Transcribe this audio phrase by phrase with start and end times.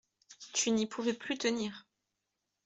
[0.53, 1.85] Tu n'y pouvais plus tenir!